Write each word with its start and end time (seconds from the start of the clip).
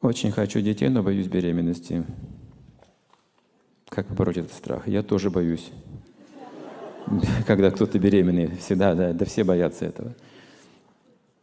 Очень 0.00 0.30
хочу 0.30 0.62
детей, 0.62 0.88
но 0.88 1.02
боюсь 1.02 1.26
беременности. 1.26 2.06
Как 3.90 4.06
побороть 4.06 4.38
этот 4.38 4.52
страх? 4.54 4.88
Я 4.88 5.02
тоже 5.02 5.30
боюсь. 5.30 5.70
Когда 7.46 7.70
кто-то 7.70 7.98
беременный, 7.98 8.56
всегда, 8.56 8.94
да, 8.94 9.12
да 9.12 9.24
все 9.26 9.44
боятся 9.44 9.84
этого. 9.84 10.14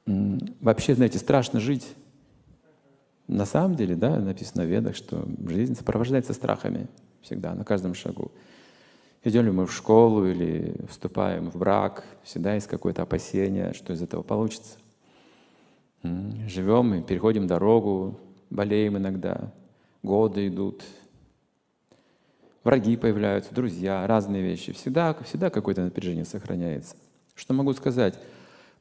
Вообще, 0.06 0.96
знаете, 0.96 1.20
страшно 1.20 1.60
жить. 1.60 1.88
На 3.28 3.46
самом 3.46 3.76
деле, 3.76 3.96
да, 3.96 4.18
написано 4.20 4.64
в 4.64 4.68
Ведах, 4.68 4.96
что 4.96 5.28
жизнь 5.48 5.76
сопровождается 5.76 6.34
страхами 6.34 6.88
всегда, 7.22 7.54
на 7.54 7.64
каждом 7.64 7.94
шагу. 7.94 8.32
Идем 9.24 9.46
ли 9.46 9.52
мы 9.52 9.68
в 9.68 9.74
школу 9.74 10.26
или 10.26 10.78
вступаем 10.90 11.52
в 11.52 11.58
брак, 11.58 12.06
всегда 12.24 12.56
есть 12.56 12.68
какое-то 12.68 13.04
опасение, 13.04 13.74
что 13.74 13.94
из 13.94 14.02
этого 14.02 14.24
получится. 14.24 14.78
Живем 16.02 16.96
и 16.96 17.04
переходим 17.04 17.46
дорогу, 17.46 18.18
болеем 18.50 18.98
иногда, 18.98 19.54
годы 20.04 20.48
идут, 20.48 20.84
враги 22.64 22.98
появляются, 22.98 23.54
друзья, 23.54 24.06
разные 24.08 24.42
вещи. 24.42 24.74
Всегда, 24.74 25.14
всегда 25.24 25.50
какое-то 25.50 25.84
напряжение 25.84 26.26
сохраняется. 26.26 26.96
Что 27.36 27.54
могу 27.54 27.74
сказать? 27.74 28.20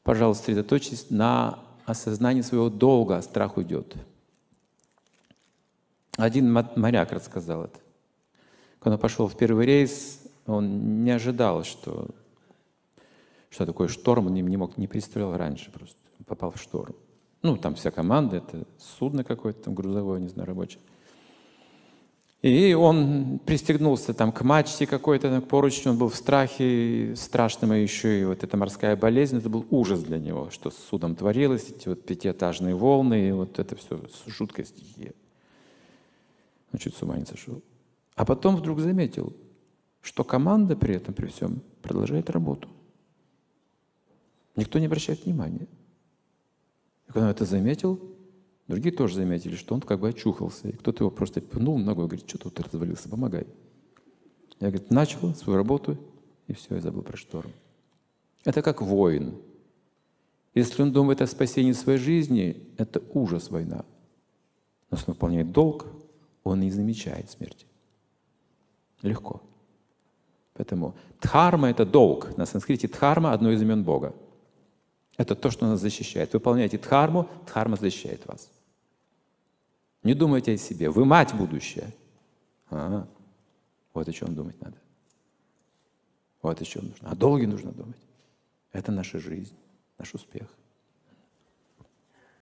Пожалуйста, 0.02 0.44
сосредоточьтесь 0.44 1.10
на 1.10 1.60
осознании 1.84 2.42
своего 2.42 2.70
долга, 2.70 3.20
страх 3.22 3.56
уйдет. 3.56 3.94
Один 6.16 6.52
моряк 6.52 7.12
рассказал 7.12 7.64
это. 7.64 7.78
Когда 8.78 8.94
он 8.94 9.00
пошел 9.00 9.28
в 9.28 9.36
первый 9.36 9.66
рейс, 9.66 10.22
он 10.46 11.04
не 11.04 11.10
ожидал, 11.10 11.64
что, 11.64 12.08
что 13.50 13.66
такое 13.66 13.88
шторм, 13.88 14.26
он 14.26 14.34
не, 14.34 14.56
мог, 14.56 14.76
не 14.76 14.86
представлял 14.86 15.36
раньше 15.36 15.70
просто. 15.70 15.98
Он 16.18 16.24
попал 16.24 16.52
в 16.52 16.60
шторм. 16.60 16.94
Ну, 17.46 17.56
там 17.56 17.76
вся 17.76 17.92
команда, 17.92 18.38
это 18.38 18.66
судно 18.76 19.22
какое-то 19.22 19.62
там 19.62 19.74
грузовое, 19.76 20.18
не 20.18 20.26
знаю, 20.26 20.48
рабочее. 20.48 20.80
И 22.42 22.74
он 22.74 23.38
пристегнулся 23.38 24.14
там 24.14 24.32
к 24.32 24.42
мачте 24.42 24.84
какой-то, 24.84 25.40
к 25.40 25.46
поручню, 25.46 25.92
он 25.92 25.98
был 25.98 26.08
в 26.08 26.16
страхе 26.16 27.14
страшном, 27.14 27.72
и 27.72 27.82
еще 27.82 28.20
и 28.20 28.24
вот 28.24 28.42
эта 28.42 28.56
морская 28.56 28.96
болезнь, 28.96 29.38
это 29.38 29.48
был 29.48 29.64
ужас 29.70 30.02
для 30.02 30.18
него, 30.18 30.50
что 30.50 30.72
с 30.72 30.76
судом 30.76 31.14
творилось, 31.14 31.70
эти 31.70 31.86
вот 31.86 32.04
пятиэтажные 32.04 32.74
волны, 32.74 33.28
и 33.28 33.30
вот 33.30 33.60
это 33.60 33.76
все 33.76 34.00
жуткая 34.26 34.66
стихия. 34.66 35.12
Он 36.72 36.80
чуть 36.80 36.96
с 36.96 37.02
ума 37.02 37.16
не 37.16 37.26
сошел. 37.26 37.62
А 38.16 38.24
потом 38.24 38.56
вдруг 38.56 38.80
заметил, 38.80 39.32
что 40.02 40.24
команда 40.24 40.74
при 40.74 40.96
этом, 40.96 41.14
при 41.14 41.26
всем, 41.26 41.62
продолжает 41.80 42.28
работу. 42.28 42.68
Никто 44.56 44.80
не 44.80 44.86
обращает 44.86 45.24
внимания. 45.24 45.68
Когда 47.16 47.28
он 47.28 47.32
это 47.32 47.46
заметил, 47.46 47.98
другие 48.68 48.94
тоже 48.94 49.14
заметили, 49.14 49.56
что 49.56 49.74
он 49.74 49.80
как 49.80 50.00
бы 50.00 50.10
очухался. 50.10 50.68
И 50.68 50.72
кто-то 50.72 51.04
его 51.04 51.10
просто 51.10 51.40
пнул 51.40 51.78
ногой 51.78 52.08
говорит, 52.08 52.28
что 52.28 52.36
тут 52.36 52.60
развалился, 52.60 53.08
помогай. 53.08 53.46
Я, 54.60 54.68
говорит, 54.68 54.90
начал 54.90 55.34
свою 55.34 55.56
работу, 55.56 55.96
и 56.46 56.52
все, 56.52 56.74
я 56.74 56.82
забыл 56.82 57.00
про 57.00 57.16
шторм. 57.16 57.52
Это 58.44 58.60
как 58.60 58.82
воин. 58.82 59.34
Если 60.52 60.82
он 60.82 60.92
думает 60.92 61.22
о 61.22 61.26
спасении 61.26 61.72
своей 61.72 61.98
жизни, 61.98 62.68
это 62.76 63.02
ужас 63.14 63.48
война. 63.48 63.86
Но 64.90 64.98
если 64.98 65.10
он 65.10 65.14
выполняет 65.14 65.52
долг, 65.52 65.86
он 66.44 66.60
не 66.60 66.70
замечает 66.70 67.30
смерти. 67.30 67.64
Легко. 69.00 69.40
Поэтому 70.52 70.94
дхарма– 71.22 71.68
это 71.70 71.86
долг. 71.86 72.36
На 72.36 72.44
санскрите 72.44 72.88
дхарма– 72.88 73.32
одно 73.32 73.52
из 73.52 73.62
имен 73.62 73.84
Бога. 73.84 74.14
Это 75.16 75.34
то, 75.34 75.50
что 75.50 75.66
нас 75.66 75.80
защищает. 75.80 76.32
Выполняйте 76.32 76.78
дхарму, 76.78 77.28
дхарма 77.46 77.76
защищает 77.76 78.26
вас. 78.26 78.50
Не 80.02 80.14
думайте 80.14 80.52
о 80.52 80.56
себе. 80.56 80.90
Вы 80.90 81.04
мать 81.04 81.34
будущая. 81.34 81.92
А, 82.70 83.08
вот 83.94 84.08
о 84.08 84.12
чем 84.12 84.34
думать 84.34 84.60
надо. 84.60 84.76
Вот 86.42 86.60
о 86.60 86.64
чем 86.64 86.88
нужно. 86.88 87.10
О 87.10 87.16
долге 87.16 87.46
нужно 87.46 87.72
думать. 87.72 87.96
Это 88.72 88.92
наша 88.92 89.18
жизнь, 89.18 89.56
наш 89.98 90.14
успех. 90.14 90.48